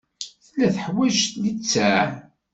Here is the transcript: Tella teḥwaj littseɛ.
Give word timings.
Tella 0.45 0.67
teḥwaj 0.75 1.15
littseɛ. 1.43 2.09